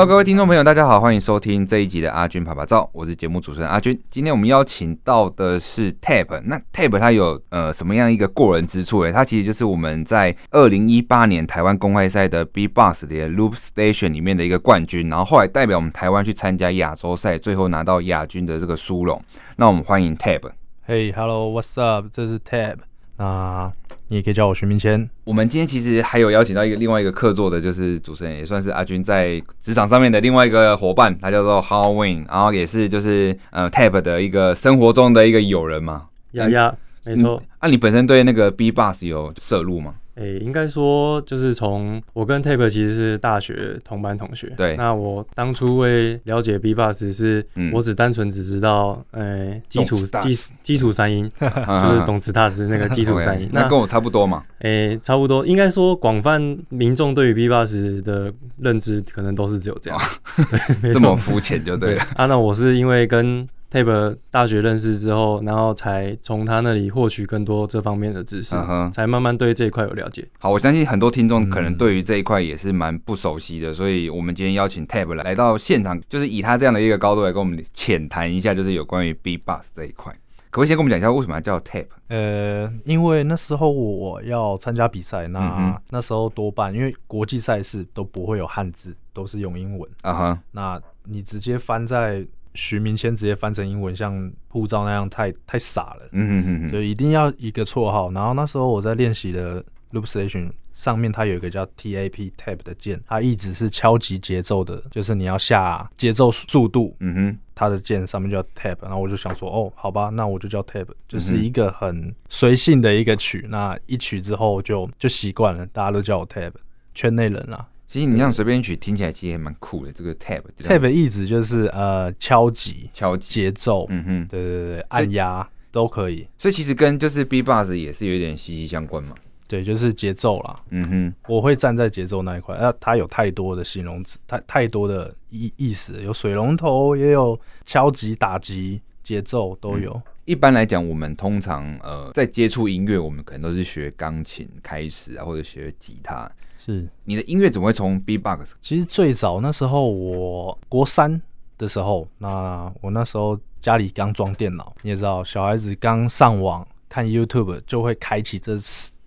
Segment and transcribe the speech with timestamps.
[0.00, 4.00] Hello，各位听众朋友，大家好，欢迎收听这一集的阿军啪啪照，我是节目主持人阿军。
[4.10, 9.00] 今天我们邀请到的是 Tap，那 Tap 它有呃什么样一个过人之处？
[9.00, 19.22] 诶，它其实就是我们在二零一八年台湾公开赛的 B Box 的 Loop Station 里面的一个冠军，然后后来代表我们台湾去参加亚洲赛，最后拿到亚军的这个殊荣。
[19.56, 20.50] 那我们欢迎 Tap。
[20.88, 22.06] Hey，Hello，What's up？
[22.10, 22.78] 这是 Tap。
[23.20, 23.70] 那
[24.08, 25.08] 你也可以叫我徐明谦。
[25.24, 36.06] 我们今天其实还有邀请到一个另外一个客座的，就是主持人，也算是阿军在职场上面的另外一个伙伴，他叫做 Halloween，然后也是就是呃 Tab 的一个生活中的一个友人嘛。
[36.32, 37.42] 呀呀，没错。
[37.60, 39.96] 那、你本身对那个 Beatbox 有摄入吗？
[40.20, 44.52] 诶、欸，应该说就是从我跟 Tape 其实是大学同班同学。
[44.56, 44.76] 对。
[44.76, 53.48] 那我当初会了解 Beatbox 是，我只单纯只知道，诶、欸，基础基基础三音， 就是懂词大师那个基础 三音。
[53.50, 54.44] 那跟我差不多嘛。
[54.58, 55.46] 诶、欸，差不多。
[55.46, 59.98] 应该说广泛民众对于 Beatbox 的认知，可能都是只有这样。
[59.98, 60.44] 哦、
[60.82, 62.02] 对， 这么肤浅就对了。
[62.14, 68.90] 啊，那我是因为跟 Tab 大学认识之后，然后才从他那里获取更多这方面的知识，uh-huh.
[68.92, 70.28] 才慢慢对这一块有了解。
[70.40, 80.12] 好，我相信很多听众可能对于这一块也是蛮不熟悉的，嗯，所以我们今天邀请 Tap 来来到现场，就是以他这样的一个高度来跟我们浅谈一下，就是有关于 Beatbox 这一块。
[80.50, 81.86] 可不可以先跟我们讲一下为什么要叫 Tab？
[82.08, 90.32] 呃，因为那时候我要参加比赛，那、嗯、那时候多半因为国际赛事都不会有汉字，都是用英文啊哈。
[90.32, 90.38] Uh-huh.
[90.50, 92.26] 那你直接翻在
[92.60, 96.08] 徐明谦直接翻成英文，像护照那样太太傻了。
[96.12, 98.12] 嗯嗯嗯，所以一定要一个绰号。
[98.12, 106.94] 然后那时候我在练习的 Loop Station 上面，它有一个叫 TAP Tap 的键，它一直是敲击节奏的，就是你要下节奏速度。
[107.00, 108.76] 嗯哼，它的键上面叫 Tap。
[108.82, 113.46] 然后我就想说，哦，好吧，那我就叫 Tab，就是一个很随性的一个曲。
[113.48, 116.52] 那一曲之后就就习惯了，大家都叫我 Tab，
[116.94, 117.66] 圈内人啦。
[117.90, 126.24] 其实你像随便一曲听起来其实也蛮酷的，这个 tab tab 意思就是呃敲击敲节奏，嗯哼，对对对，按压都可以。
[126.38, 129.16] 所以其实跟就是 Beatbox 也是有点息息相关嘛。
[129.48, 130.60] 对，就是节奏啦。
[130.70, 132.56] 嗯哼，我会站在节奏那一块。
[132.60, 139.90] 那它有太多的形容词，太太多的意意思，有水龙头，也有敲击、打击、节奏都有。
[139.94, 146.30] 嗯一般来讲，我们通常呃在接触音乐，我们可能都是学钢琴开始啊，或者学吉他。
[146.62, 148.50] 是你的音乐怎么会从 Beatbox？
[148.60, 151.20] 其实最早那时候，我国三
[151.56, 158.56] 的时候，那我那时候家里刚装电脑，你也知道，小孩子刚上网看 YouTube 就会开启这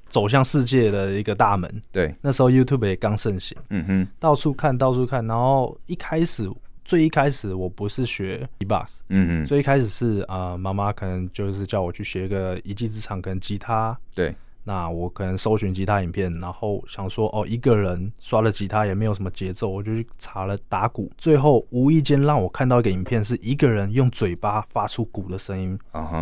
[0.10, 1.82] 走向世界的一个大门。
[1.92, 6.52] 对，那时候 YouTube 也刚盛行，嗯哼，到处看，到处看，然后一开始。
[6.86, 13.98] 最一开始我不是学 Beatbox，嗯嗯，最一开始是啊，妈、呃、妈可能就是叫我去学一个一技之长，跟吉他。
[14.14, 21.12] 对，那我可能搜寻吉他影片，然后想说哦，一个人刷了吉他也没有什么节奏，我就去查了打鼓。
[21.18, 25.78] 最后无意间让我看到一个影片，是一个人用嘴巴发出鼓的声音，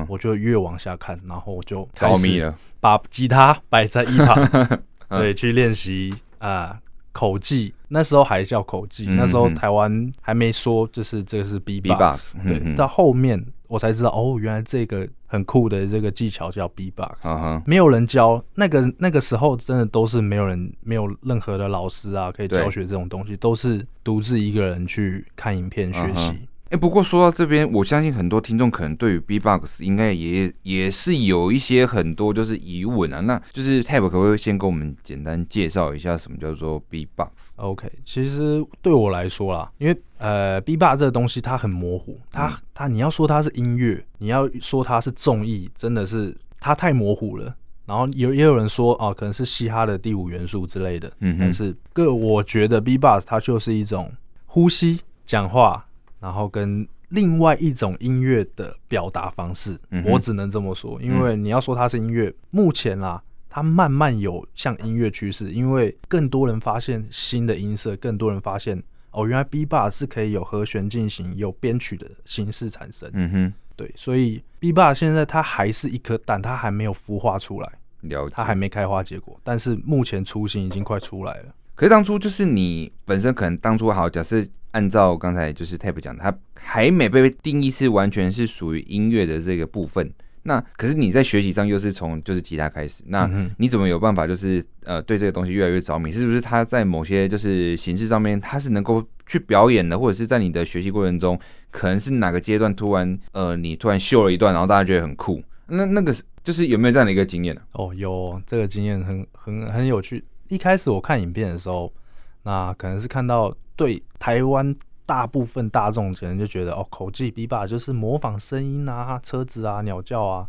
[0.08, 4.70] 我就越往下看，然后我就着迷了，把吉他摆在一旁，
[5.10, 6.80] 对，去练习啊。
[7.12, 26.32] 口技那时候还叫口技，嗯，那时候台湾还没说就是这个是 Beatbox，对，嗯，到后面我才知道哦，原来这个很酷的这个技巧叫 Beatbox，啊，没有人教，那个那个时候真的都是没有人，没有任何的老师啊可以教学这种东西，都是独自一个人去看影片学习。
[26.32, 33.20] 嗯哎、欸，不过说到这边，我相信很多听众可能对于 Beatbox 应该也也是有一些很多就是疑问啊。
[33.20, 47.54] 那就是 Tab 可不可以先跟我们简单介绍一下什么叫做 Beatbox？OK，其实对我来说啦，因为呃 Beatbox 这个东西它很模糊，它、嗯、它你要说它是音乐，你要说它是综艺，真的是它太模糊了。
[47.86, 51.12] 然后有也有人说啊，可能是嘻哈的第五元素之类的。
[51.20, 54.10] 嗯，但是个我觉得 Beatbox 它就是一种
[54.46, 55.86] 呼吸、讲话。
[56.22, 68.82] 然后跟另外一种音乐的表达方式，嗯，我只能这么说，因为你要说它是音乐，嗯，目前啦，它慢慢有向音乐趋势，因为更多人发现新的音色，更多人发现
[69.12, 73.10] 哦，原来 Beatbox 是可以有和弦进行、有编曲的形式产生。
[73.12, 77.70] 嗯哼，对，所以 Beatbox 现在它还是一颗蛋，它还没有孵化出来，
[78.02, 81.54] 了解，它还没开花结果，但是目前雏形已经快出来了。
[81.76, 90.12] 可是当初就是你本身可能当初好，假设按照刚才就是 Tab 讲的，它还没被定义是完全是属于音乐的这个部分。
[90.44, 96.12] 那可是你在学习上又是从就是吉他开始，那你怎么有办法就是呃对这个东西越来越着迷？
[96.12, 101.40] 是不是它在某些就是形式上面它是能够去表演的，或者是在你的学习过程中，
[101.70, 105.44] 可能是哪个阶段突然呃你突然秀了一段，然后大家觉得很酷？
[105.68, 106.12] 那那个
[106.44, 107.62] 就是有没有这样的一个经验呢？
[107.74, 110.24] 哦，有这个经验很很很有趣。
[110.48, 111.94] 一开始我看影片的时候，
[112.44, 120.48] 那可能是看到对台湾大部分大众可能就觉得哦，口技 B-box 就是模仿声音啊、车子啊、鸟叫啊。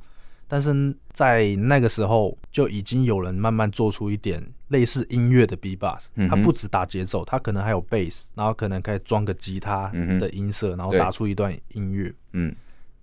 [0.48, 9.90] 但是在那个时候就已经有人慢慢做出一点类似音乐的 B-box，它不止打节奏，它可能还有 bass，然后可能可以装个吉他
[10.20, 12.12] 的音色，然后打出一段音乐。
[12.32, 12.54] 嗯，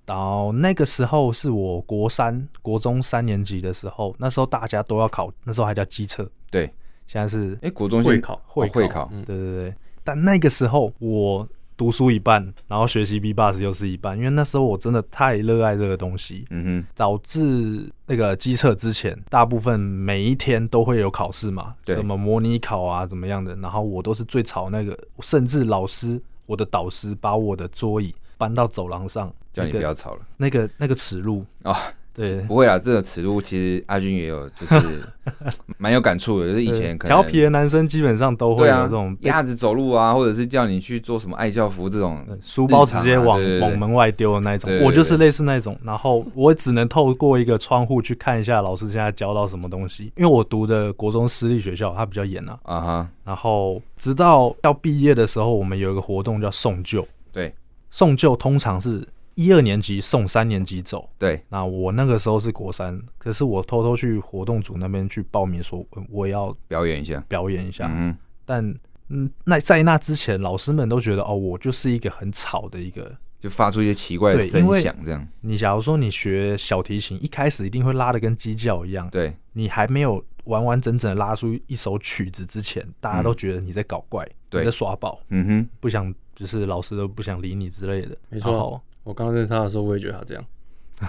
[0.06, 6.30] 然后那个时候是我国三、国中三年级的时候，那时候大家都要考，那时候还叫机测。
[6.52, 6.72] 对，
[7.10, 9.10] 现在是哎，国中会考，会会考。
[9.26, 11.50] 对对对，但那个时候我。
[11.80, 31.78] 读书一半，然后学习 B bus 又是一半，因为那时候我真的太热爱这个东西，嗯哼，导致那个机测之前，大部分每一天都会有考试嘛，对，什么模拟考啊，怎么样的，然后我都是最吵那个，甚至老师，我的导师把我的桌椅搬到走廊上，叫你不要吵了，那个那个耻辱啊。
[32.20, 35.02] 哦对，不会啊，这个耻辱其实阿军也有，就是
[35.78, 36.48] 蛮有感触的。
[36.48, 44.70] 就是以前可能调皮的男生基本上都会有这种鸭子走路啊，或者是叫你去做什么爱校服这种，书包直接往往门外丢的那种。
[44.84, 50.12] 我就是类似那种，然后我只能透过一个窗户去看一下老师现在教到什么东西。
[50.18, 52.60] 因为我读的国中私立学校，它比较严啊。
[52.64, 53.10] 啊哈。
[53.24, 57.08] 然后直到要毕业的时候，我们有一个活动叫送旧。
[57.32, 57.54] 对，
[57.92, 59.08] 送旧通常是。
[59.36, 61.44] 一二年级送三年级走，对。
[61.50, 67.90] 那我那个时候是国三，可是我偷偷去活动组那边去报名，说我要表演一下，表演一下。
[67.92, 68.16] 嗯，
[68.46, 68.76] 但
[69.10, 75.28] 嗯，那在那之前，老师们都觉得哦，我就是一个很吵的一个，就发出一些奇怪的声响这样。
[75.42, 79.36] 你假如说你学小提琴，一开始一定会拉的跟鸡叫一样，对。
[79.54, 88.82] 你还没有完完整整的拉出一首曲子之前，大家都觉得你在搞怪，对，你在耍宝，嗯哼，不想就是老师都不想理你之类的，没错。
[89.04, 90.46] 我刚认识他的时候，我也觉得他这样，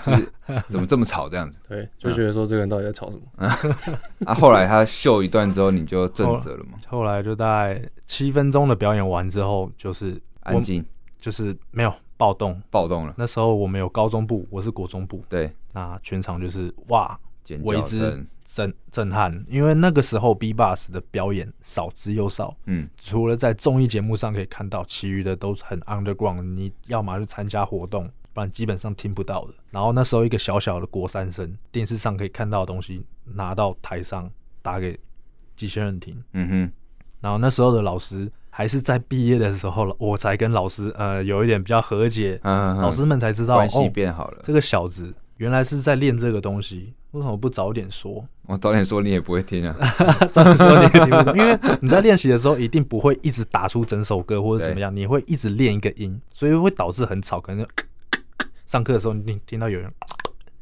[0.06, 0.32] 就是
[0.70, 1.58] 怎么这么吵这样子？
[1.68, 3.24] 对，就觉得说这个人到底在吵什么？
[4.26, 6.78] 啊，后来他秀一段之后，你就正则了吗？
[6.88, 10.84] 后来就大概七分钟的表演完之后，就是安静，
[11.18, 13.14] 就是没有暴动，暴动了。
[13.18, 17.18] 那时候我们有高中部，我是国中部，对，那全场就是哇，
[17.62, 29.54] 为之震震撼，因为那个时候 B-box 的表演少之又少，嗯，除了在综艺节目上可以看到，其余的都是很 underground，你要么去参加活动，不然基本上听不到的。
[29.70, 34.28] 然后那时候一个小小的国三生，电视上可以看到的东西，拿到台上
[34.62, 34.98] 打给
[35.54, 36.72] 机器人听，嗯哼。
[37.20, 46.94] 然后那时候的老师还是在毕业的时候，我才跟老师呃有一点比较和解，嗯，老师们才知道关系变好了，哦，这个小子原来是在练这个东西。
[47.12, 48.24] 为什么不早点说？
[48.46, 49.76] 我早点说，你也不会听啊。
[50.30, 57.40] 早点说你也听不懂，因为你在练习的时候一定不会一直打出整首歌或者怎么样，你会一直练一个音，所以会导致很吵。
[57.40, 57.66] 可能
[58.64, 59.90] 上课的时候你听到有人，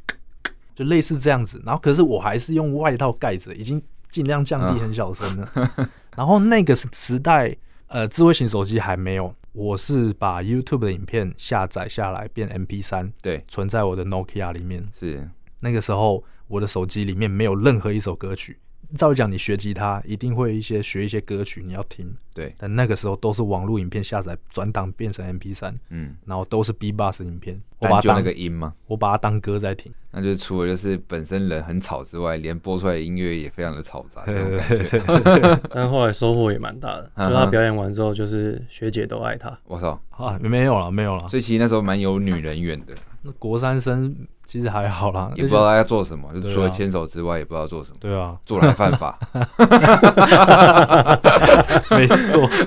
[0.75, 1.63] 就类似这样子。
[1.67, 5.53] 然后可是我还是用外套盖着，已经尽量降低很小声了。
[6.17, 7.55] 然后那个时代，
[7.89, 14.87] 呃，智慧型手机还没有，我是把 YouTube 的影片下载下来变 MP 三对，存在我的 Nokia 里面。
[14.99, 15.29] 是
[15.61, 16.25] 那个时候。
[16.49, 18.59] 我的手机里面没有任何一首歌曲。
[18.97, 22.11] 照讲，你学吉他一定会一些学一些歌曲，你要听。
[22.33, 22.55] 对。
[22.57, 27.61] 但那个时候都是网络影片下载转档变成 MP 三嗯，然后都是 B-box 影片。
[27.81, 28.73] 我把它当那个音吗？
[28.87, 29.93] 我把它当歌在听。
[30.11, 34.25] 那就除了就是本身人很吵之外，连播出来的音乐也非常的嘈杂。
[34.25, 35.59] 对对对。
[35.71, 39.55] 但后来收获也蛮大的， 就他表演完之后，就是学姐都爱他。
[39.67, 40.39] 我操啊！
[40.41, 41.29] 没有了，没有了。
[41.29, 42.95] 所以其实那时候蛮有女人缘的。
[43.21, 44.17] 那国三生。
[44.49, 47.97] 其实还好啦，也不知道他要做什么，就除了牵手之外，也不知道做什么。
[48.01, 49.19] 对啊，做来犯法。
[51.91, 52.17] 没错，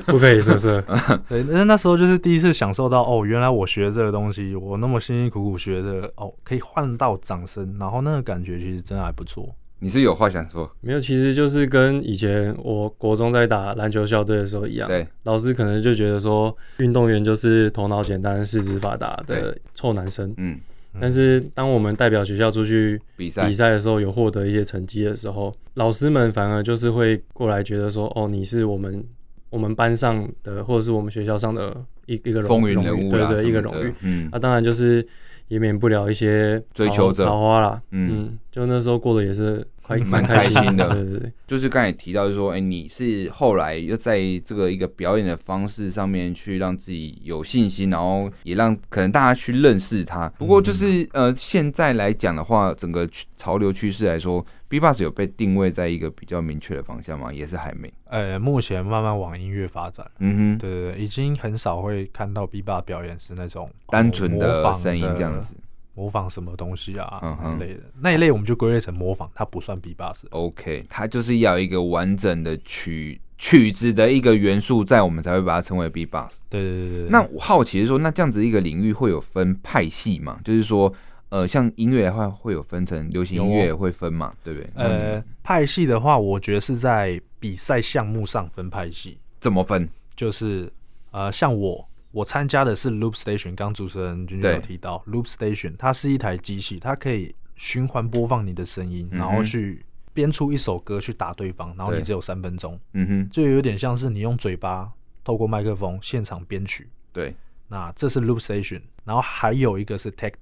[0.05, 0.79] 不可以色色。
[1.27, 9.49] 对，那那时候就是第一次享受到哦，原来我学这个东西，我那么辛辛苦苦学的哦，可以换到掌声，然后那个感觉其实真的还不错。
[9.79, 10.69] 你是有话想说？
[10.81, 14.87] 没有，其实就是跟以前我国中在打篮球校队的时候一样。
[14.87, 20.31] 对，老师可能就觉得说，运动员就是头脑简单、四肢发达的臭男生。
[20.37, 20.59] 嗯。
[20.99, 23.47] 但是，当我们代表学校出去比赛。
[23.47, 29.03] 比赛的时候，有获得一些成绩的时候，老师们反而就是会过来觉得说：“哦，你是我们
[29.49, 31.75] 我们班上的，或者是我们学校上的
[32.07, 35.05] 一一个荣风云人物，对对，一个荣誉。”嗯，那当然就是
[35.51, 37.81] 也免不了一些追求者、桃花啦。
[37.91, 39.67] 嗯，就那时候过得也是。
[40.05, 50.29] 蛮开心的，对对对，就是刚才提到，就是说，哎，你是后来又在这个一个表演的方式上面去让自己有信心，然后也让可能大家去认识他。
[50.37, 53.05] 不过就是呃，现在来讲的话，整个
[53.35, 57.31] 潮流趋势来说，B-box 有被定位在一个比较明确的方向吗？
[57.31, 57.93] 也是还没。
[58.05, 60.09] 呃，目前慢慢往音乐发展。
[60.19, 65.53] 嗯哼，对对对，已经很少会看到 B-box 表演是那种单纯的声音这样子。
[65.93, 67.19] 模仿什么东西啊？
[67.21, 70.25] 嗯哼，类的那一类，我们就归类成模仿，它不算 B-box。
[70.29, 76.29] OK，它就是要一个完整的曲曲子的一个元素在，我们才会把它称为 Beatbox。
[76.47, 77.09] 对对对对。
[77.09, 80.39] 那我好奇是说，那这样子一个领域会有分派系吗？
[80.45, 80.91] 就是说，
[81.31, 84.33] 呃，像音乐的话，会有分成流行音乐会分嘛？
[84.43, 84.69] 对不对？
[84.75, 89.17] 呃，派系的话，我觉得是在比赛项目上分派系。
[89.39, 89.89] 怎么分？
[90.15, 90.71] 就是
[91.09, 99.83] 呃，像我，我参加的是 Loop Station，刚主持人君君有提到 Loop Station，它是一台机器，它可以循环播放你的声音，然后去。
[100.13, 104.91] 编出一首歌去打对方，然后你只有三分钟，嗯哼，就有点像是你用嘴巴
[105.23, 106.85] 透过麦克风现场编曲。
[107.13, 107.33] 对，
[107.69, 110.33] 那这是 Loop Station，然后还有一个是 Tag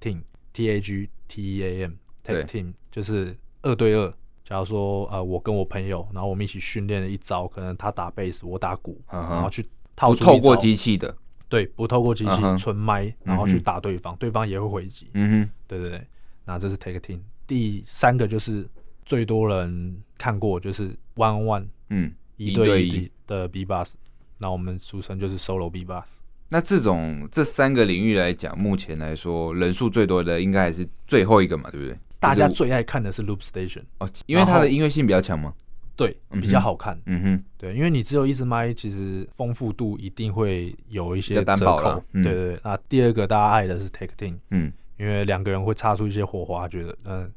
[0.52, 4.12] Team，T A G T E A M，Tag Team 就是二对二。
[4.44, 9.64] 假如说呃，我跟我朋友，然后我们一起训练了一招，可能他打贝斯，我打鼓，然后去
[9.94, 11.16] 套出透过机器的，
[11.48, 15.08] 对，不透过机器，纯麦，然后去打对方，对方也会回击。
[15.14, 16.06] 嗯哼，对对对，
[16.44, 17.20] 那这是 Tag Team。
[17.46, 18.68] 第三个就是。
[19.06, 23.94] 最多人看过就是 one on one，嗯，一对一的 Beatbox，
[24.38, 26.04] 那我们俗称就是 Solo Beatbox。
[26.50, 31.96] 那这种这三个领域来讲，目前来说人数最多的应该还是最后一个嘛，对不对？
[32.18, 35.54] 大家最爱看的是 Loop Station 哦，因为它的音乐性比较强嘛？
[35.96, 37.00] 对，比较好看。
[37.06, 42.02] 嗯哼，对，因为你只有一支麦，其实丰富度一定会有一些折扣。
[42.12, 47.30] 对对对，那第二个大家爱的是 Take Team，嗯，因为两个人会擦出一些火花，觉得嗯。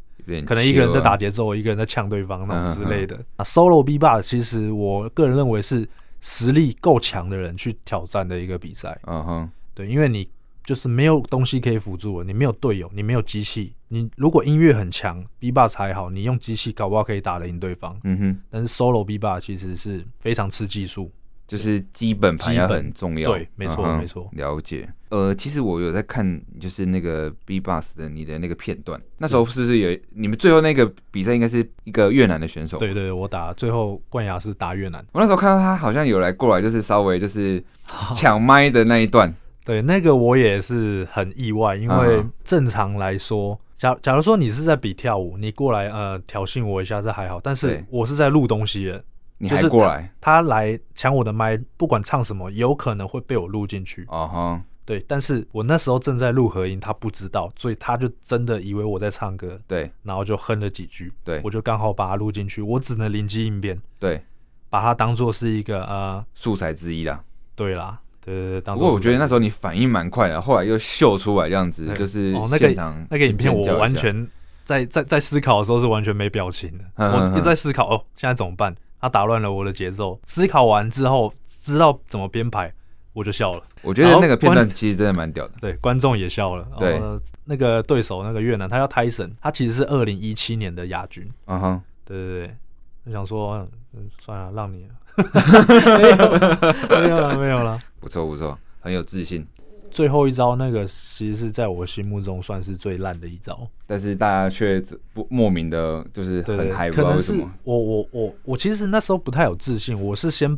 [0.46, 3.13] 可能一个人在打节奏，一个人在呛对方那种之类的。
[3.36, 5.86] 啊，Solo Beatbox 其实我个人认为是
[6.25, 8.97] 实力够强的人去挑战的一个比赛。
[9.03, 10.25] 嗯哼，对，因为你
[10.63, 13.73] 就是没有东西可以辅助，你没有队友，你没有机器。
[13.89, 17.99] 你如果音乐很强，Beatbox 还好，你用机器搞不好可以打得赢对方。
[18.05, 21.11] 嗯哼，但是 Solo Beatbox 其实是非常吃技术。
[21.47, 24.29] 就是基本盘要很重要，对，没错，没错。
[24.33, 32.77] 了解，呃，其实我有在看，就是那个 Beatbox 的你的那个片段，那时候是不是有你们最后那个比赛应该是一个越南的选手？
[32.77, 35.05] 对对，我打最后冠亚是打越南。
[35.12, 37.63] 我那时候看到他好像有来过来，就是稍微就是
[38.15, 39.31] 抢麦的那一段。
[39.65, 49.03] 对，那个我也是很意外，因为正常来说，假假如说你是在比跳舞，你过来呃挑衅我一下，这还好，但是我是在录东西的。
[49.37, 54.05] 你还过来，他，他来抢我的麦，不管唱什么，有可能会被我录进去。
[54.09, 54.61] 啊哈、uh，huh.
[54.85, 59.59] 对，但是我那时候正在录合音，他不知道，所以他就真的以为我在唱歌。
[59.67, 61.11] 对，然后就哼了几句。
[61.23, 63.81] 对，我就刚好把它录进去，我只能灵机应变。
[63.97, 64.21] 对，
[64.69, 67.23] 把它当做是一个呃素材之一啦。
[67.55, 68.61] 对啦，对对对。
[68.61, 72.69] 当不过我觉得那时候你反应蛮快的，后来又秀出来这样子，就是哦那个
[73.09, 74.27] 那个影片我完全
[74.65, 78.75] 在在在思考的时候是完全没表情的，我一直在思考哦，现在怎么办？
[79.03, 80.17] 他打乱了我的节奏。
[80.24, 82.74] 思考完之后，知道怎么编排，
[83.12, 83.62] 我就笑了。
[83.81, 85.55] 我觉得那个片段其实真的蛮屌的。
[85.60, 86.65] 对，观众也笑了。
[86.79, 87.01] 对，
[87.43, 91.29] 那个对手那个越南，他叫 Tyson，他其实是二零一七年的亚军。
[91.48, 92.55] 嗯哼，对对对，
[93.03, 94.95] 我想说，嗯，算了，让你了。
[97.01, 97.77] 没有了，没有了。
[98.00, 99.45] 不错不错，很有自信。
[99.93, 104.83] 最后一招那个，其实是在我心目中算是最烂的一招，但是大家却
[105.13, 107.47] 不莫名的，就是很嗨，不知道为什么。
[107.63, 110.57] 我我我我其实那时候不太有自信，我是先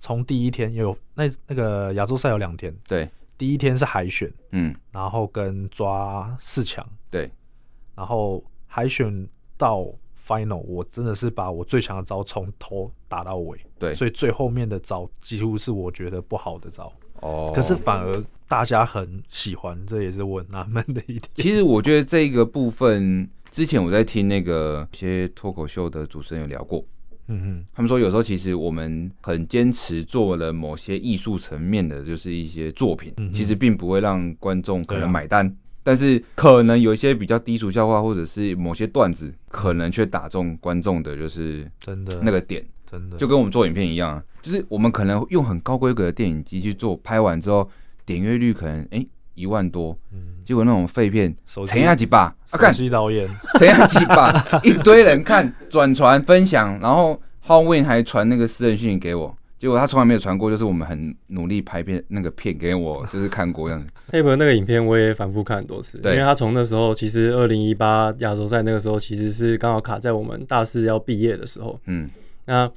[0.00, 7.30] 从第一天有那那个亚洲赛有两天，对，第一天是海选，嗯，然后跟抓四强，对，
[7.94, 9.26] 然后海选
[9.56, 9.86] 到
[10.22, 16.92] final，我真的是把我最强的招从头打到尾，对，所以最后面的招几乎是我觉得不好的招。
[17.24, 21.22] 哦，可是反而大家很喜欢，这也是我纳闷的一点。
[21.34, 26.84] 其实我觉得这个部分，之前我在听那个一些脱口秀的主持人有聊过，
[27.28, 35.52] 嗯哼，他们说有时候其实我们很坚持做了某些艺术层面的，就是一些作品，嗯、其实并不会让观众可能买单，啊、
[35.82, 42.20] 但是可能有一些比较低俗笑话或者是某些段子，可能却打中观众的，就是真的。
[42.22, 42.62] 那个点。
[42.86, 43.16] 真的。
[43.16, 47.66] 就跟我们做影片一样，就是我们可能用很高规格的电影机去做，拍完之后
[48.04, 53.26] 点阅率可能哎、欸、一万多，嗯，结果那种废片，乘下几把，看手机导演，
[53.58, 54.30] 乘下几把，
[54.62, 63.94] 一堆人看，转传分享，然后 Halloween 还传那个私人讯息给我，结果他从来没有传过，就是我们很努力拍片那个片给我， 就是看过这样子。
[64.12, 72.10] Tape 那个影片我也反复看很多次，对，因为他从那时候其实二零一八亚洲赛那个时候其实是刚好卡在我们大四要毕业的时候，嗯。
[72.46, 72.70] 那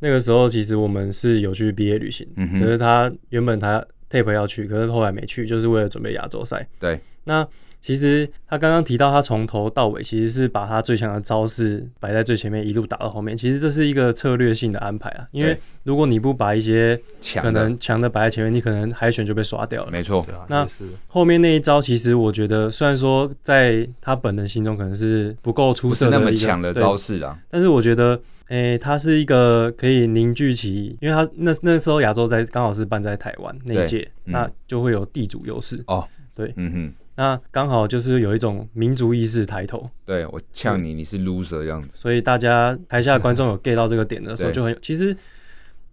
[0.00, 6.66] 那个时候，其实我们是有去毕业旅行，嗯、可是他原本他 tape 要去，可是后来没去，就是为了准备亚洲赛。
[6.78, 7.46] 对，那
[7.80, 13.36] 其实他刚刚提到，他从头到尾其实是把他最强的招式摆在最前面，一路打到后面。
[13.36, 17.00] 其实这是一个策略性的安排啊，因为如果你不把一些
[17.40, 19.90] 可能强的摆在前面，你可能海选就被刷掉了。
[19.90, 20.66] 没错，那
[21.06, 28.20] 后面那一招，其实我觉得虽然说在他本人心中可能是不够出色的那么强的招式啊，但是我觉得。
[28.48, 36.06] 诶、欸，它是一个可以凝聚起，因为它那那时候亚洲在刚好是办在台湾那一届，嗯、那就会有地主优势哦。
[36.34, 39.90] 对，嗯哼，那刚好就是有一种民族意识抬头。
[40.06, 41.88] 对，我呛你，你是 loser 样子。
[41.92, 45.14] 所以大家台下的观众有 get 到这个点的时候， 就很其实，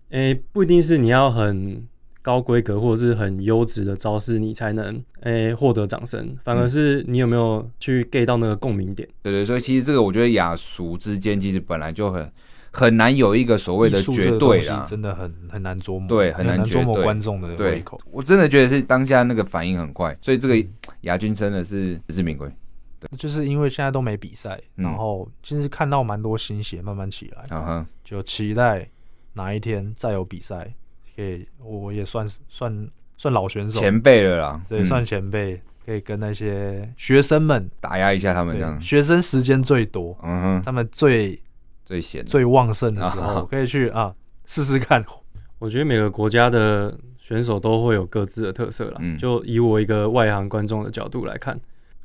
[0.10, 1.84] 诶、欸，不一定是你要很
[2.26, 9.08] 高规格或者是很优质的招式，你才能诶获、欸、得掌声，反而是你有没有去 get 到那个共鸣点。
[9.22, 12.32] 对，对对，所以其实这个我觉得雅俗之间其实本来就很。
[12.78, 17.98] 很难有一个所谓的绝对啦，真的很很难琢磨，对，很难琢磨观众的胃口。
[18.12, 20.68] 我真的觉得是当下那个反应很快，所以这个
[21.04, 22.52] 亚军真的是实至名归。
[23.00, 28.90] 对，就是因为现在都没比赛，然后其实看到蛮多新血慢慢起来，嗯哼，就期待
[29.36, 30.76] 哪一天再有比赛，
[31.16, 38.80] 可以我也算算算老选手前辈了啦，对，算前辈，可以跟那些学生们打压一下他们这样。
[38.82, 41.40] 学生时间最多，嗯哼，他们最。
[41.88, 44.12] 最闲、最旺盛的时候，可以去啊
[44.48, 45.06] 试试看。
[45.60, 48.98] 我觉得每个国家的选手都会有各自的特色啦。
[49.02, 51.54] 嗯，就以我一个外行观众的角度来看，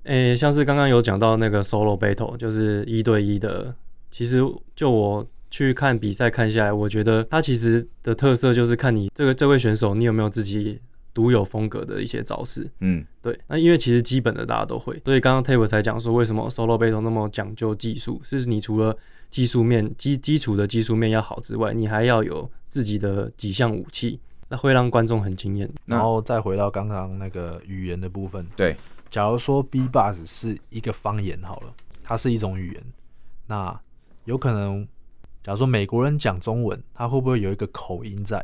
[0.03, 3.75] 诶、欸，像是刚刚有讲到那个 solo battle，就是一对一的。
[4.11, 4.43] 其实
[4.77, 10.81] 就我去看比赛看下来，我觉得他其实的特色就是看你这个这位选手，你有没有自己
[11.13, 12.71] 独有风格的一些招式。
[12.81, 13.39] 嗯，对。
[13.49, 18.97] 那因为其实基本的大家都会，所以刚刚 Tab 才讲说为什么 solo battle 那么讲究技术，是你除了
[19.29, 25.69] 技术面基基础的技术面要好之外，你还要有自己的几项武器，那会让观众很惊艳。
[25.87, 28.77] 然后再回到刚刚那个语言的部分，对，
[29.11, 32.83] 假如说 B b u s 是一个方言好了，它是一种语言，
[33.49, 33.81] 那
[34.27, 34.87] 有可能，
[35.43, 38.39] 假如说美国人讲中文，他会不会有一个口音在？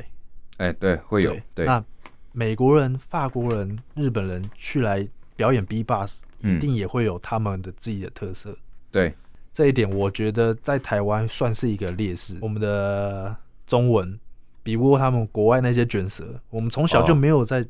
[0.58, 1.36] 哎、欸，对，会有。
[1.54, 1.84] 对，那
[2.32, 5.06] 美国人、法国人、日本人去来
[5.36, 8.56] 表演 B-box，一定也会有他们的自己的特色。
[8.90, 9.14] 对。
[9.52, 12.36] 这一点我觉得在台湾算是一个劣势。
[12.42, 13.34] 我们的
[13.66, 14.20] 中文
[14.62, 17.62] 比不过他们国外那些卷舌，我们从小就没有在，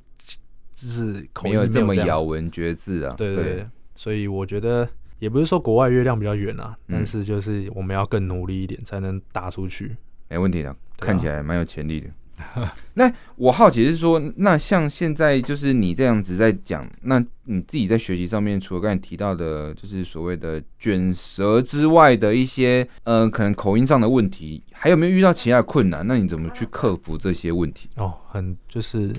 [0.74, 3.14] 就是口音没有这么咬文嚼字啊。
[3.16, 9.96] 对对对，所以我觉得也不是说国外月亮比较圆啊，但是就是我们要更努力一点才能打出去。
[10.29, 12.09] 没问题的，看起来蛮有潜力的。
[12.92, 26.07] 那我好奇是说，那像现在就是你这样子在讲，那你自己在学习上面，除了刚才提到的，就是所谓的卷舌之外的一些，呃，可能口音上的问题，还有没有遇到其他的困难？
[26.07, 27.88] 那你怎么去克服这些问题？
[27.96, 29.11] 哦，很就是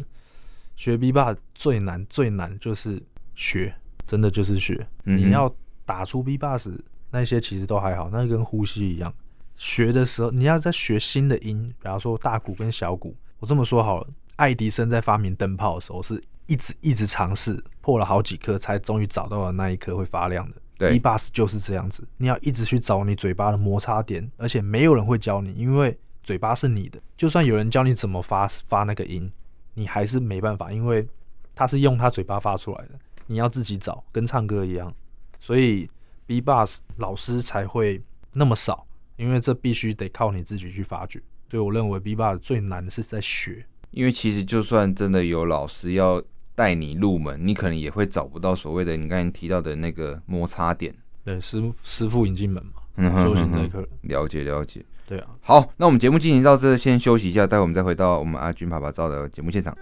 [0.75, 3.01] 学 B-box 最难最难就是
[3.33, 3.73] 学，
[4.05, 4.85] 真的就是学。
[5.05, 5.51] 嗯、你要
[5.87, 6.77] 打出 B bus
[7.09, 9.11] 那些其实都还好，那跟呼吸一样。
[9.55, 13.15] 学的时候，你要在学新的音，比方说大鼓跟小鼓。
[13.39, 20.57] 我这么说好了，爱迪生在发明灯泡的时候，是一直一直尝试，破了好几颗，才终于找到了那一颗会发亮的。
[20.77, 26.99] 对，B-box 就是这样子，你要一直去找你嘴巴的摩擦点，而且没有人会教你，因为嘴巴是你的。
[27.15, 29.31] 就算有人教你怎么发发那个音，
[29.73, 31.07] 你还是没办法，因为
[31.55, 32.91] 他是用他嘴巴发出来的，
[33.25, 34.93] 你要自己找，跟唱歌一样。
[35.39, 35.89] 所以
[36.25, 38.01] B bus 老师才会
[38.33, 38.85] 那么少。
[39.17, 41.19] 因为这必须得靠你自己去发掘，
[41.49, 43.65] 所以我认为 B bus 最难的是在学。
[43.89, 46.21] 因为其实就算真的有老师要
[46.53, 50.93] 带你入门，你可能也会找不到所谓的你刚才提到的那个摩擦点。
[51.23, 53.83] 对，师师傅引进门嘛，修行这一课。
[54.01, 54.85] 了解了解。
[55.07, 55.29] 对啊。
[55.41, 59.75] 好，那我们节目进行到这，先休息一下，待会我们再回到我们阿军爸爸照的节目现场。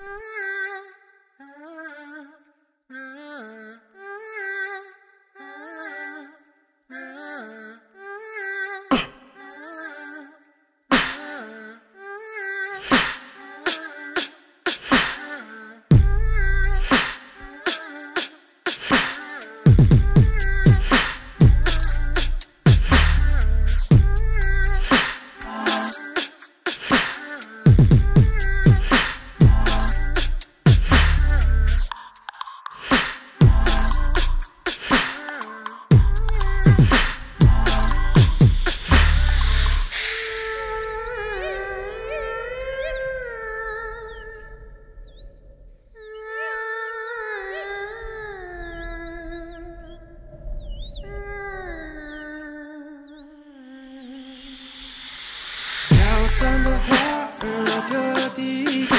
[58.87, 58.95] 开，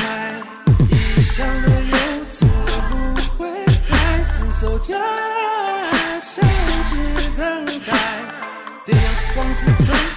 [1.18, 1.96] 异乡的游
[2.30, 2.46] 子
[2.88, 2.92] 不
[3.36, 3.48] 会
[3.90, 4.94] 来，死守家
[6.20, 6.44] 乡
[6.84, 6.96] 只
[7.36, 7.92] 等待，
[8.84, 10.15] 点亮黄。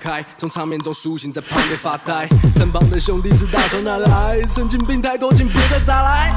[0.00, 2.26] 开，从场面中苏醒，在旁边发呆。
[2.54, 4.40] 身旁的兄弟是大仇哪来？
[4.48, 6.32] 神经病太多，请别再打来。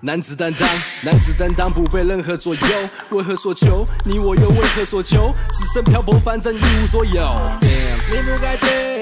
[0.00, 0.68] 男子担当，
[1.04, 2.60] 男子担当，不被任何左右。
[3.10, 3.86] 为何所求？
[4.04, 5.32] 你我又为何所求？
[5.54, 7.22] 只剩漂泊，反正一无所有。
[7.60, 8.95] Damn, 你不该接，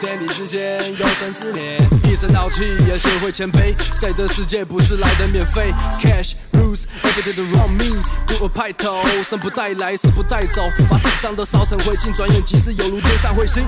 [0.00, 3.74] 天地之间有生之年，一身傲气也学会谦卑。
[4.00, 5.72] 在这世界不是来的免费。
[6.00, 12.88] Cash rules everything around me，对我派头，生不带来，死不带走，把纸张都烧成灰烬，转眼即逝，犹。
[12.88, 13.64] 如天上彗星，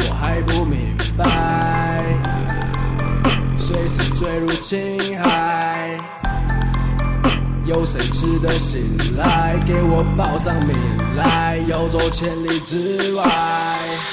[0.00, 2.02] 我还不明白，
[3.56, 5.77] 随时坠入情海，
[7.68, 9.54] 有谁值得信赖？
[9.66, 10.74] 给我报上名
[11.16, 13.22] 来，游走千里之外。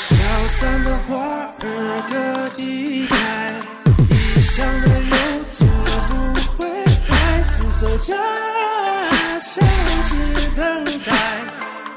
[0.10, 0.18] 飘
[0.50, 1.16] 散的花
[1.62, 3.54] 儿各地开，
[4.10, 5.16] 异乡的游
[5.50, 5.66] 子
[6.06, 6.14] 不
[6.58, 6.68] 回
[7.08, 8.14] 来，厮守家
[9.40, 9.66] 乡
[10.04, 10.12] 只
[10.58, 11.14] 等待。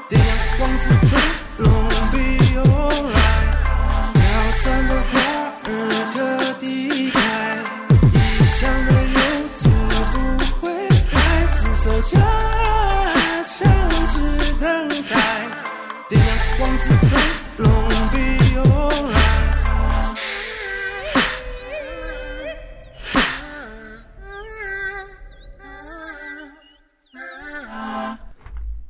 [0.07, 0.21] 电
[0.57, 1.19] 光之中，
[1.57, 1.69] 龙
[2.09, 3.19] 必有来，
[4.13, 4.17] 飘
[4.53, 5.19] 散的花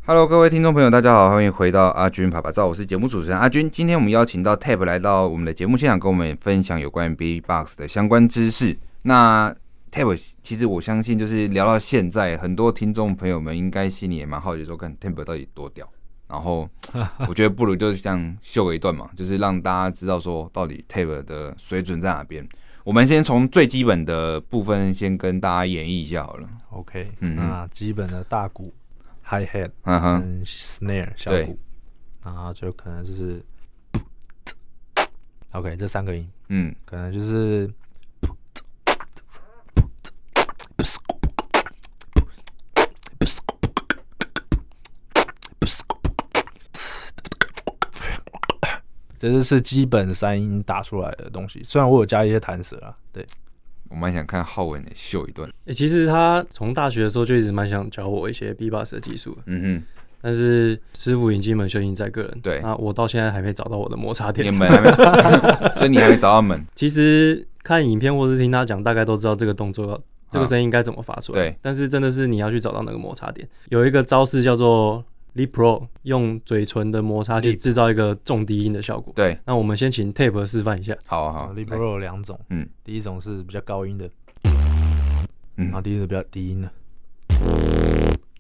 [0.10, 3.70] Hello，各位听众朋友，大家好，欢迎回到阿军啪啪照，我是节目主持人阿军。
[3.70, 8.76] 今天我们邀请到 Tab 来到我们的节目现场，跟我们分享有关于 B-box 的相关知识。
[9.04, 9.56] 那
[9.92, 15.88] Tab 其实我相信，就是聊到现在，很多听众朋友们应该心里也蛮好奇，说看 Tab 到底多屌。
[16.28, 16.68] 然后
[17.30, 22.44] 我觉得不如就是这样秀个一段嘛，就是让大家知道说到底 Tab 的水准在哪边。
[22.84, 26.50] 我们先从最基本的部分先跟大家演绎一下好了。
[26.72, 28.74] OK，嗯，那基本的大鼓。
[29.32, 31.56] Hi hat，嗯哼，snare 小鼓，
[32.24, 33.46] 然后就可能就是
[35.52, 37.72] ，OK，这三个音，嗯，可能就是，
[49.20, 51.64] 这就是基本三音打出来的东西。
[51.64, 53.24] 虽然我有加一些弹舌啊，对。
[53.90, 55.50] 我蛮想看浩文的秀一段。
[55.66, 59.38] 哎，其实他从大学的时候就一直蛮想教我一些 B-box 的技术。
[59.46, 59.84] 嗯哼。
[60.22, 62.40] 但是师傅引进门，修行在个人。
[62.42, 62.60] 对。
[62.62, 64.54] 那我到现在还没找到我的摩擦点。
[64.54, 64.92] 门还没。
[65.78, 66.66] 所以你还没找到门。
[66.76, 71.40] 其实看影片或是听他讲，大概都知道这个动作，这个声音该怎么发出来。
[71.40, 71.58] 对。
[71.62, 75.04] 但是真的是你要去找到那个摩擦点，有一个招式叫做。
[75.40, 79.14] Lip Pro 用嘴唇的摩擦去制造一个重低音的效果。
[79.16, 80.94] 对，那我们先请 Tape 示范一下。
[81.08, 81.54] 好啊好。
[81.54, 84.10] Lip Pro 有两种，嗯，第一种是比较高音的，
[85.56, 86.70] 嗯，然后第一个比较低音的。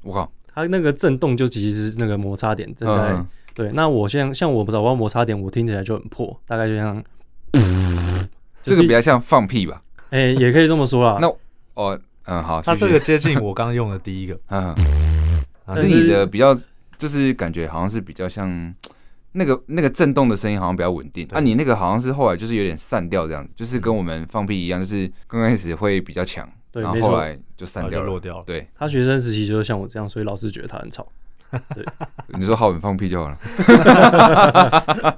[0.01, 3.13] 我靠，它那个震动就其实是那个摩擦点正在。
[3.13, 7.01] 嗯、对，那我像像我找不到摩擦点，我听起来就很破，大概就像，
[8.63, 9.81] 这个比较像放屁吧？
[10.09, 11.17] 哎、欸，也可以这么说啦。
[11.23, 11.33] 那
[11.75, 14.75] 哦，嗯，好，它这个接近我刚刚用的第一个， 嗯，
[15.77, 16.53] 是你的比较。
[16.99, 18.71] 就是感觉好像是比较像
[19.31, 21.25] 那个那个震动的声音，好像比较稳定。
[21.31, 28.43] 啊，你那个好像是后来就是有点散掉这样子，就是跟我们放屁一样，就是刚开始会比较强，然后后来就散掉落掉了。
[28.45, 31.07] 对，他学生时期就是像我这样，所以老师觉得他很吵。
[31.73, 31.83] 对，
[32.37, 33.37] 你说浩文放屁就好了。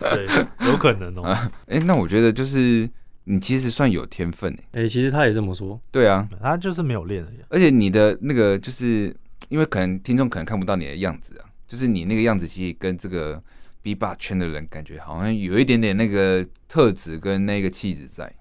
[0.00, 0.26] 对，
[0.68, 1.36] 有可能哦。
[1.66, 2.88] 哎，那我觉得就是
[3.24, 4.64] 你其实算有天分哎。
[4.82, 5.78] 哎，其实他也这么说。
[5.92, 7.36] 对啊，他就是没有练而已。
[7.48, 9.14] 而且你的那个就是。
[9.48, 13.42] 因为可能听众可能看不到你的样子啊，就是你那个样子其实跟这个
[13.82, 18.32] B-box 圈的人感觉好像有一点点那个特质跟那个气质在。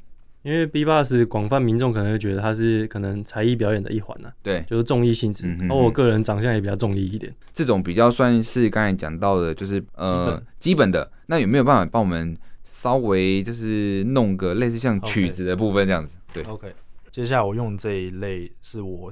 [0.44, 5.46] 因为 B-box 广泛民众可能会觉得他是可能才艺表演的一环呢、啊，对，就是综艺性质。
[5.46, 11.12] 嗯、哼哼而我个人长相也比较综艺一点，这种比较算是刚才讲到的，就是呃基本，基本的。
[11.26, 16.18] 那有没有办法帮我们稍微就是弄个类似像曲子的部分这样子？
[16.34, 16.74] 对，OK。
[17.12, 19.12] 接下来我用这一类是我。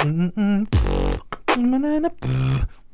[0.00, 0.80] Mm-mm-mm.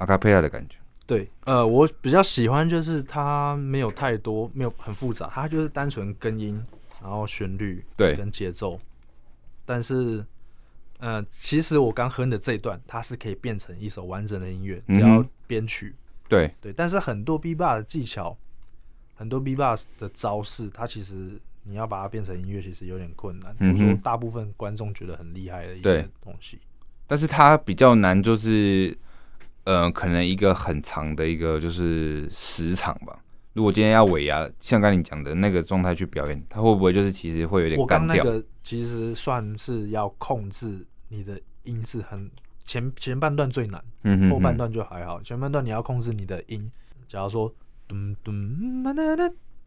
[0.00, 0.76] 阿卡贝拉的感觉。
[1.06, 6.62] 对，呃，我比较喜欢就是它没有太多，没有很复杂，它就是单纯根音，
[7.02, 8.80] 然后旋律对跟节奏。
[9.66, 10.24] 但是，
[10.98, 15.94] 呃，其实我刚哼的这一段，它是可以变成一首完整的音乐，只要编曲。
[16.28, 18.36] 对对，但是很多 B-box 的技巧，
[19.16, 23.54] 很多 B-box 的招式，它其实你要把它变成音乐，其实有点困难。
[23.58, 26.58] 嗯，说大部分观众觉得很厉害的一些东西，
[27.08, 28.96] 但是它比较难，就是
[29.64, 33.18] 呃，可能一个很长的一个就是时长吧。
[33.52, 38.16] 如果今天要尾牙，像刚才你讲的那个状态去表演，它会不会就是其实会有点干掉？
[38.16, 42.30] 我刚那个其实算是要控制你的音是很。
[42.62, 45.20] 前前半段最难，嗯后半段就还好。
[45.22, 46.70] 前半段你要控制你的音，
[47.08, 47.52] 假如说
[47.88, 48.84] 咚咚，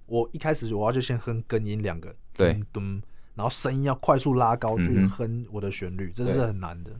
[0.05, 3.01] 我一开始我要就先哼根音两个，对，咚，
[3.35, 6.91] 然后声音要快速拉高去哼我的旋律，嗯、这是很难的。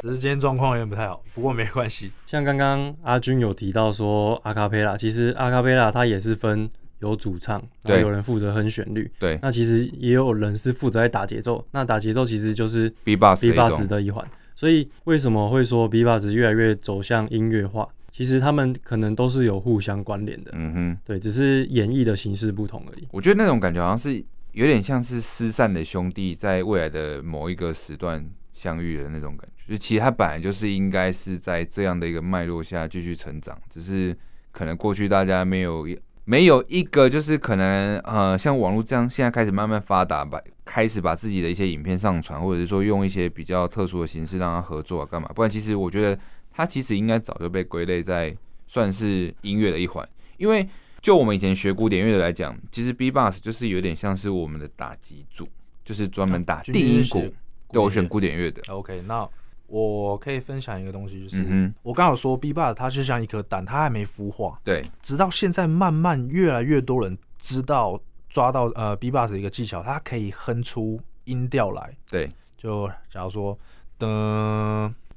[0.00, 2.10] 只是今天状况有点不太好，不过没关系。
[2.26, 6.68] 像刚刚阿军有提到说阿卡贝拉，其实阿卡贝拉它也是分
[7.00, 9.38] 有主唱，对，有人负责哼旋律，对。
[9.42, 14.26] 那其实也有人是负责在打节奏，那打节奏其实就是 B-box B-box 的一环。
[14.54, 17.88] 所以为什么会说 B-box 越来越走向音乐化？
[18.10, 20.52] 其实他们可能都是有互相关联的。
[20.54, 23.08] 嗯哼，对，只是演绎的形式不同而已。
[23.10, 29.53] 我觉得那种感觉好像是有点像是失散的兄弟在未来的某一个时段相遇的那种感觉。
[29.68, 34.16] 就其实他本来就是应该是在这样的一个脉络下继续成长，只是
[34.52, 35.86] 可能过去大家没有。
[36.26, 45.28] 没有一个就是可能呃，像网络这样现在开始慢慢发达吧，开始把自己的一些影片上传，或者是说用一些比较特殊的形式让它合作啊，干嘛？
[45.34, 46.18] 不然其实我觉得
[46.50, 48.34] 它其实应该早就被归类在
[48.66, 50.66] 算是音乐的一环，因为
[51.02, 55.46] 就我们以前学古典乐的来讲，其实 B-box 就是有点像是我们的打击组，
[55.84, 57.30] 就是专门打定音鼓。
[57.70, 58.62] 对，我选古典乐的。
[58.72, 59.28] OK，那。
[59.66, 64.60] 我可以分享一个东西，就是我刚好说 B-box 它就像一颗蛋，它还没孵化。
[64.62, 71.96] 对，直到现在慢慢越来越多人知道抓到呃 B-box 的一个技巧，它可以哼出音调来。
[72.10, 73.58] 对，就假如说
[73.98, 74.06] 噔，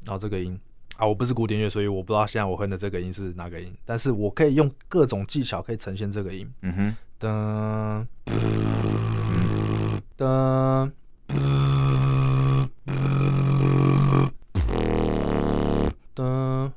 [0.06, 0.60] 然后这个音
[0.96, 6.50] 啊，我不是古典乐，所以我不知道现在我哼的这个音是哪个音，但是我可以用各种技巧可以呈现这个音。
[6.62, 8.08] 嗯哼，噔，
[10.18, 11.87] 噔。
[16.18, 16.72] 的，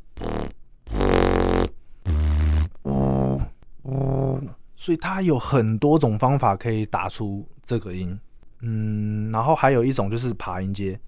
[2.83, 3.41] 哦
[3.83, 4.43] 哦，
[4.77, 8.19] 所以它有很多种方法可以打出这个音，
[8.61, 11.01] 嗯，然后还有一种就是爬音阶，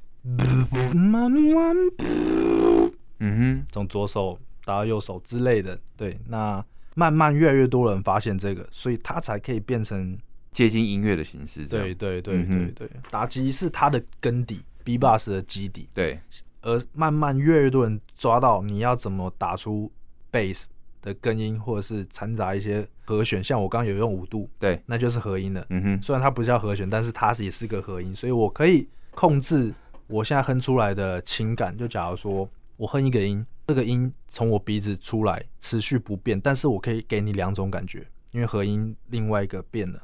[3.19, 6.65] 嗯哼，从左手打到右手之类的，对，那
[6.95, 10.19] 慢慢越来越多人发现这个，所以它才可以变成
[10.53, 16.19] 接近音乐的形式，对对对对对，打击是它的根底，B-box 的基底，对。
[16.63, 19.91] 而慢慢越来越多人抓到你要怎么打出
[20.31, 20.67] bass
[21.03, 25.67] 的根音，或者是掺杂一些和弦，像我刚刚有用五度，对，那就是和音了。
[25.71, 29.75] 嗯哼，虽然它不叫和弦，但是它也是个和音，所以我可以控制
[30.07, 31.77] 我现在哼出来的情感。
[31.77, 40.01] 就假如说我哼一个音，这个音从我鼻子出来持续不变，但是我可以给你两种感觉，因为和音另外一个变了。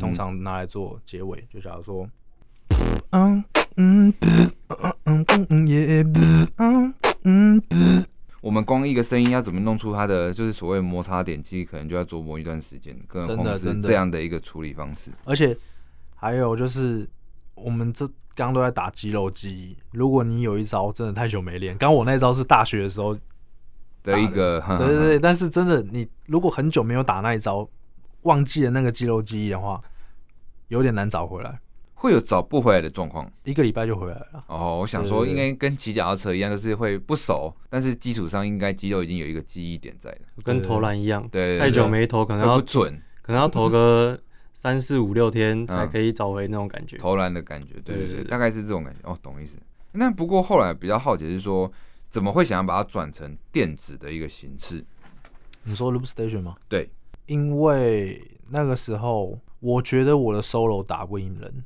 [0.00, 2.08] 通常拿来做结尾，就假如说，
[3.10, 3.44] 嗯
[3.76, 4.14] 嗯
[5.04, 6.02] 嗯嗯耶
[6.58, 8.04] 嗯嗯嗯，
[8.40, 15.10] 我们光一个声音要怎么弄出它的就是所谓摩擦点，其实可能就要琢磨一段时间，更何况是这样的一个处理方式。
[15.24, 15.56] 而且
[16.14, 17.08] 还有就是，
[17.54, 23.16] 我们这刚刚都在打肌肉记忆，如果你有一招真的太久没练，刚我那招是大学的时候
[24.02, 27.68] 的一个，对对对，但是真的你如果很久没有打那一招，
[28.22, 29.82] 忘记了那个肌肉记忆的话。
[30.74, 31.60] 有点难找回来，
[31.94, 34.44] 会有找不回来的状况，一个礼拜就回来了。
[34.48, 44.18] 哦，我想说应该跟骑脚踏车一样，就是会不熟，但是基础上应该肌肉已经有一个记忆点在了，跟投篮一样，对，太久没投可能要不准，可能要投个
[44.52, 48.98] 三四五六天才可以找回那种感觉，投篮的感觉，对对对，大概是这种感觉。
[49.08, 49.54] 哦，懂意思。
[49.92, 51.70] 那不过后来比较好奇是说，
[52.08, 54.84] 怎么会想要把它转成电子的一个形式？
[55.62, 56.56] 你说 Loop Station 吗？
[56.68, 56.90] 对，
[57.26, 61.64] 因为那个时候我觉得我的 solo 打不赢人。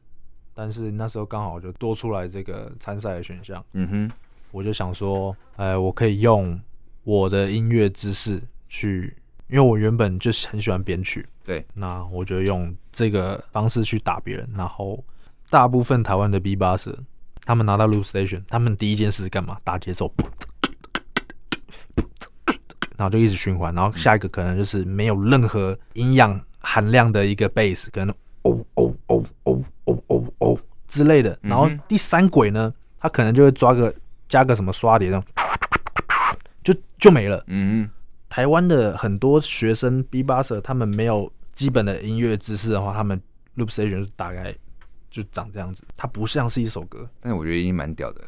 [0.55, 4.11] 但是那时候刚好就多出来这个参赛的选项，嗯哼，
[4.51, 6.61] 我就想说，呃，我可以用
[7.05, 9.17] 我的音乐知识去，
[9.49, 14.49] 因为我原本就很喜欢编曲，对，那我就用这个方式去打别人。
[14.57, 15.05] 然后
[15.49, 16.89] 大部分台湾的 B-Box
[17.45, 19.59] 他们拿到 Loop Station，他们第一件事是干嘛？
[19.63, 20.13] 打节奏，
[22.97, 29.64] 然后就一直循环，然后下一个可能就是没有任何营养含量的一个 Bass，可能哦哦哦哦。
[29.88, 33.94] 哦哦哦之类的，然后第三轨呢，他可能就会抓个
[34.29, 35.25] 加个什么刷碟，这样
[36.62, 37.42] 就就没了。
[37.47, 37.88] 嗯，
[38.29, 43.18] 台湾的很多学生 B-Boxer 他们没有基本的音乐知识的话，他们
[43.57, 44.55] Loop Station 大概
[45.11, 45.83] 就长这样子。
[45.97, 48.23] 它不像是一首歌，但是我觉得已经蛮屌的。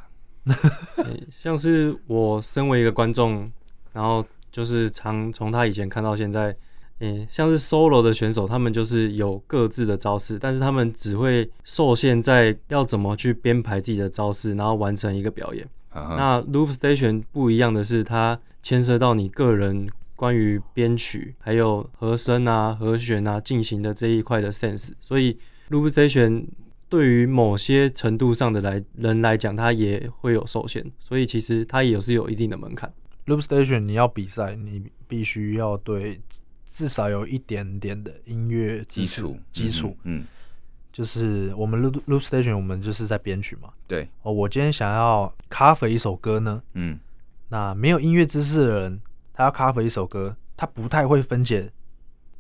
[1.39, 3.53] 像是我身为一个观众，
[3.93, 6.57] 然后就是常从他以前看到现在。
[7.01, 15.67] 嗯，像是 solo 的选手，他们就是有各自的招式，但是他们只会受限在要怎么去编排自己的招式，然后完成一个表演。
[15.95, 16.17] Uh huh.
[16.17, 25.39] 那 Loop Station 不一样的是，它牵涉到你个人关于编曲、还有和声啊、和弦啊进行的这一块的 sense，所以
[25.71, 26.45] Loop Station
[26.91, 32.93] 对于某些程度上的来人来讲，它也会有受限，所以其实它也是有一定的门槛。
[33.27, 36.21] Loop Station 你要比赛，你必须要对。
[36.81, 40.25] 至少有一点点的音乐基础，基础，嗯，
[40.91, 44.09] 就是我们 Loop Loop Station，我们就是在编曲嘛，对。
[44.23, 46.99] 哦，我今天想要 cover 一首歌呢，嗯，
[47.51, 48.99] 那没有音乐知识的人，
[49.35, 51.71] 他要 cover 一首歌，他不太会分解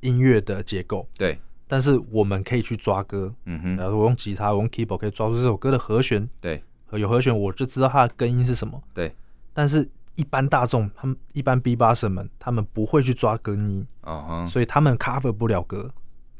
[0.00, 1.38] 音乐的结构，对。
[1.68, 9.14] 但是我们可以去抓歌，嗯哼，然后我用吉他，我用 keyboard 可以抓住这首歌的和弦，对，有和弦我就知道它的根音是什么，对。
[9.52, 9.86] 但是。
[10.16, 14.46] 一般大众，他们一般 B-Boxer 们，他们不会去抓歌音，uh huh.
[14.46, 15.90] 所以他们 cover 不了歌。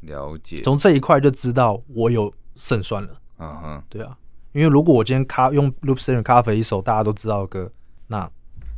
[0.01, 3.09] 了解，从这一块就知道我有胜算了。
[3.37, 3.83] 嗯哼、uh，huh.
[3.89, 4.17] 对啊，
[4.51, 7.71] 因为如果我今天 cover 用 Loop Station cover 一首大家都知道的歌，
[8.07, 8.29] 那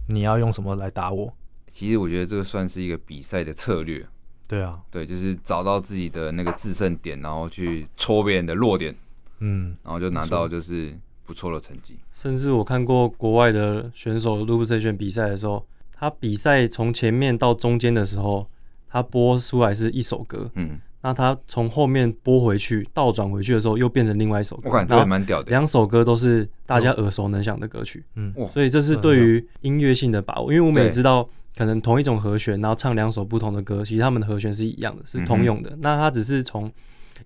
[0.07, 1.33] 你要用什么来打我？
[1.67, 4.05] 其实我觉得这个算是一个比赛的策略。
[4.47, 8.95] 对啊，对，就是找到自己的那个制胜点，然后去戳别人的弱点，
[9.39, 10.97] 嗯，然后就拿到就是。
[11.25, 18.47] 不错的成绩，甚至我看过国外的选手 Loop Station 比赛的时候，他比赛从前面到中间的时候，
[18.89, 25.49] 他播出来是一首歌，嗯，那他从后面播回去，倒转回去的时候，又变成另外一首歌，我感觉蛮屌的。
[25.49, 36.71] 两首歌都是大家耳熟能详的歌曲，嗯，所以这是对于音乐性的把握，因为我们也知道，可能同一种和弦，然后唱两首不同的歌，其实他们的和弦是一样的，是通用的，嗯、那他只是从。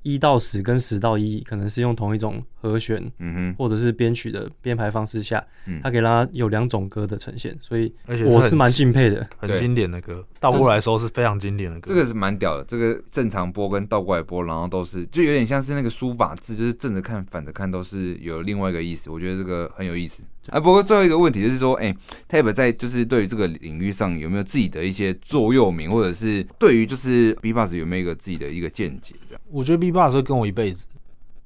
[0.04, 7.94] 一到十跟十到一，可能是用同一种和弦，嗯哼，或者是编曲的编排方式下，嗯，它可以让它有两种歌的呈现，所以
[8.26, 20.24] 我是蛮敬佩的，很经典的歌，倒过来说是非常经典的歌，这个是蛮屌的，这个正常播跟倒过来播，然后都是就有点像是那个书法字，就是正着看反着看都是有另外一个意思，我觉得这个很有意思。
[20.50, 21.94] 啊，不过最后一个问题就是说，哎、
[22.30, 29.14] 欸，Tab 在就是对于这个领域上有没有自己的一些座右铭，或者是对于就是 B-Box 有没有一个自己的一个见解？
[29.28, 30.86] 这样，我觉得 B-Box 会跟我一辈子。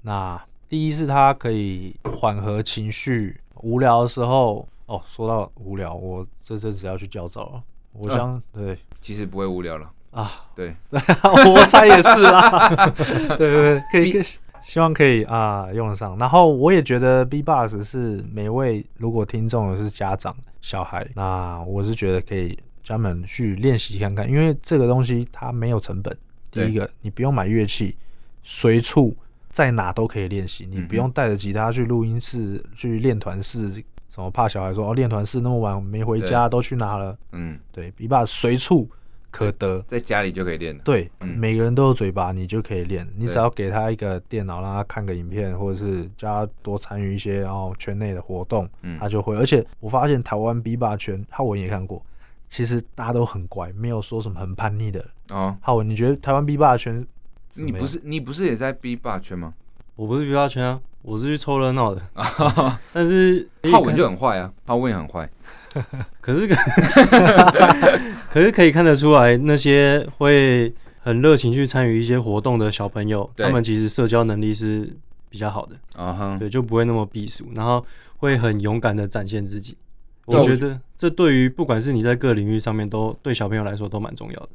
[0.03, 0.39] 那
[0.71, 7.63] 第一是它可以缓和情绪，无聊的时候，哦，说到无聊，我这阵子要去教早了。
[7.91, 9.91] 我想，啊、对，其实不会无聊了。
[10.11, 12.89] 啊，对， 我猜也是 啦，
[13.37, 14.23] 对对对，可以。
[14.61, 26.17] 希望可以啊用得上，然后我也觉得 B-Box 是每位如果听众是家长小孩，那我是觉得可以专门去练习看看，因为这个东西它没有成本。
[26.49, 27.97] 第一个，你不用买乐器，
[28.43, 29.13] 随处
[29.51, 33.69] 在哪都可以练习，你不用带着吉他去录音室去练团室，
[34.09, 37.17] 什么怕小孩说哦练团室那么晚没回家都去哪了？
[37.33, 38.89] 嗯，对，B-Box 随处。
[39.33, 40.77] 可得， 在家里就可以练。
[40.79, 43.07] 对，嗯、每个人都有嘴巴，你就可以练。
[43.15, 49.33] 你只要给他一个电脑，让他看个影片，或者是叫他多参与一些然后圈内的活动，嗯、他就会。
[49.37, 52.05] 而且我发现台湾 B-Box 圈，浩文也看过，
[52.49, 55.05] 其实大家都很乖，没有说什么很叛逆的。
[55.29, 57.07] 哦，浩文，你觉得台湾 B-Box 圈？
[57.55, 59.53] 你不是你不是也在 B-Box 圈吗？
[59.95, 62.01] 我不是 B-Box 圈啊，我是去凑热闹的。
[62.93, 65.29] 但是浩文就很坏啊，浩文也很坏。
[66.19, 66.55] 可是，可
[68.29, 74.93] 可是可以看得出来，那些会很热情去参与一些活动的小朋友，他们其实社交能力是
[75.29, 77.85] 比较好的，啊哈，对，就不会那么避俗，然后
[78.17, 79.77] 会很勇敢的展现自己。
[80.25, 84.49] 我觉得这对于不管是你在各领域上面，都对小朋友来说都蛮重要的。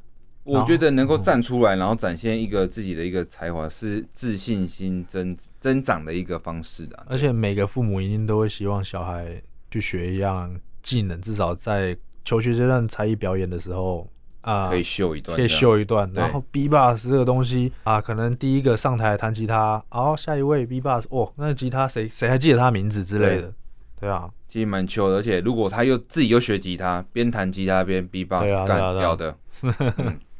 [0.46, 7.04] 我觉得能够站出来，然后展现一个自己的一个才华，是自信心增增长的一个方式的。
[7.08, 14.08] 而且每个父母一定都会希望小孩去学一样技能，至少在求学阶段才艺表演的时候
[14.42, 16.08] 啊，可以秀一段，可以秀一段。
[16.14, 23.52] 然后 B-box 这个东西啊，可能第一个上台弹吉他，然后下一位 B-box，哦，那吉他谁谁还记得他名字之类的？
[23.98, 25.16] 对啊，其实蛮秀的。
[25.16, 29.36] 而且如果他又自己又学吉他，边弹吉他边 B-box，干掉的。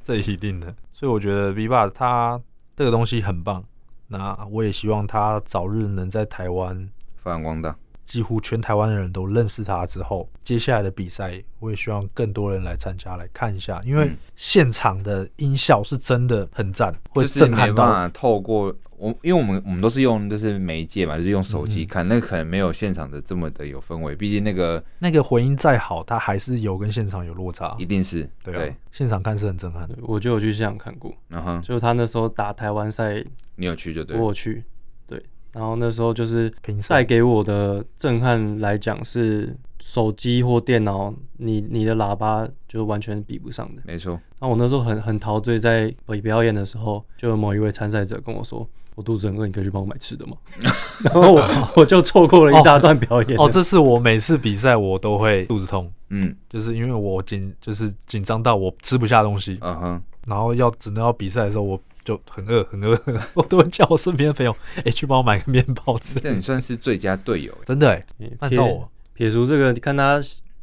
[0.06, 2.40] 这一定的，所以我觉得 V-Bar 它
[2.76, 3.64] 这个东西很棒。
[4.06, 18.72] 那我也希望它早日能在台湾发扬光大，几乎全台湾的人都认识他之后，接下来的比赛我也希望更多人来参加来看一下，因为现场的音效是真的很赞，会震撼到透过。
[18.98, 24.14] 我因为我们我们都是用就是媒介嘛，就是用手机看，嗯、那可能没有现场的这么的有氛围。
[24.16, 27.74] 毕竟那个那个回音再好，它还是有跟现场有落差。
[27.78, 29.96] 一定是对，现场看是很震撼的。
[30.02, 33.24] 我就有去现场看过，然后就他那时候打台湾赛，
[33.56, 34.64] 你有去就对，我有去，
[35.06, 35.22] 对。
[35.52, 36.52] 然后那时候就是
[36.88, 43.82] 带给我的震撼来讲，是手机或电脑，你你的喇叭就完全比不上的。
[43.86, 44.20] 没错。
[44.40, 48.68] 那我那时候很很陶醉，在比表演的时候，就有某一位参赛者跟我说。
[48.96, 50.36] 我肚子很饿，你可以去帮我买吃的吗？
[51.04, 53.38] 然后我 我就错过了一大段表演。
[53.38, 60.02] 哦，这是我每次比赛我都会肚子痛，嗯，就是因为我紧，就是紧张到我吃不下东西，嗯哼。
[60.26, 62.98] 然后要只能要比赛的时候，我就很饿，很饿，
[63.34, 66.18] 我都会叫我身边的朋友，哎，去帮我买个面包吃。
[66.18, 68.02] 这你算是最佳队友，真的哎。
[68.38, 70.18] 按照我撇除这个，你看他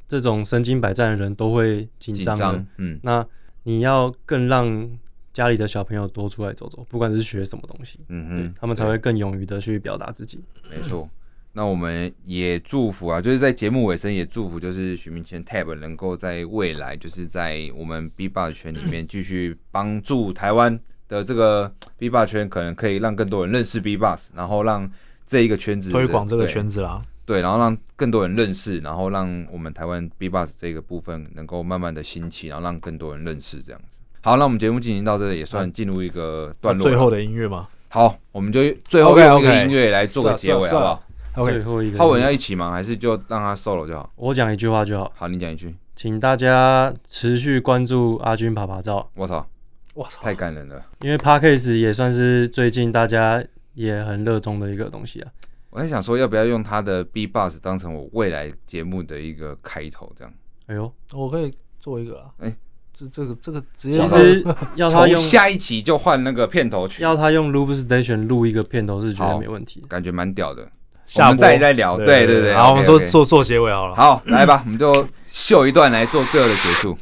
[0.08, 3.24] 这种身经百战的人都会紧张的，嗯，那
[3.62, 4.90] 你要更让。
[5.34, 10.40] 家里的小朋友多出来走走，不管是学什么东西，嗯哼，他们才会更勇于的去表达自己。
[10.70, 11.10] 没错，
[11.52, 24.90] 那我们也祝福啊，就是在节目尾声也祝福，就是许明谦 Tab 能够在未来，就是在我们 B-Box 圈里面继续帮助台湾的这个 B-Box 圈，可能可以让更多人认识 B-Box，然后让
[25.26, 27.04] 这一个圈子推广这个圈子啦。
[27.26, 34.00] 对，然后让更多人认识，然后让我们台湾 B-Box 这个部分能够慢慢的兴起，然后让更多人认识这样子。
[34.26, 36.82] 好，那我们节目进行到这里，也算进入一个段落。
[36.82, 37.68] 最后的音乐吗？
[37.90, 41.98] 好，我们就最后用一个音乐来做个结尾，好不好最后一个。
[42.00, 42.72] 浩文要一起吗？
[42.72, 44.10] 还是就让他 solo 就好？
[44.16, 45.12] 我讲一句话就好。
[45.14, 45.76] 好，你讲一句。
[45.94, 49.12] 请大家持续关注阿军爬爬照。
[49.16, 49.46] 我操，
[49.94, 50.82] 我操，太感人了。
[51.02, 53.44] 因为 Podcast 也算是最近大家
[53.74, 55.30] 也很热衷的一个东西啊。
[55.70, 60.10] 我在想说，要不要用他的 B-Box 当成我未来节目的一个开头？
[60.18, 60.34] 这样。
[60.68, 62.32] 哎呦，我可以做一个啊。
[62.38, 62.56] 哎。
[62.98, 70.68] 这这个这个直接其实 要他用下一期就换那个片头曲，要他用 Loop Station 录一个片头是绝对没问题，感觉蛮屌的。
[71.16, 73.96] 我们再再聊，对对对，好，我们做做做结尾好了。
[73.96, 76.96] 好，来吧，我们就秀一段来做最后的结束。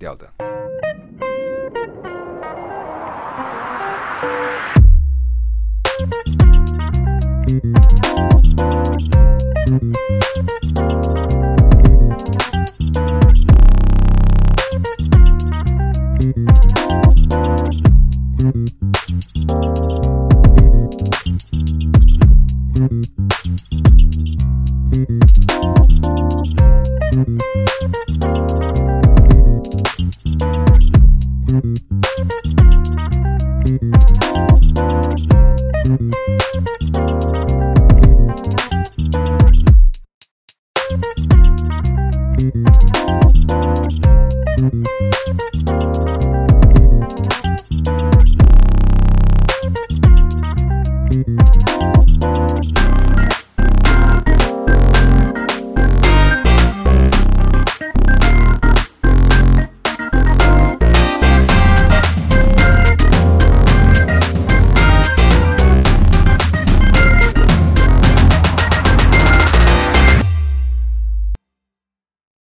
[0.00, 0.28] Geldi.